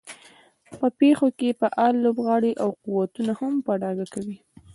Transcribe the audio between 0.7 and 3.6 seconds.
په پېښو کې فعال لوبغاړي او قوتونه هم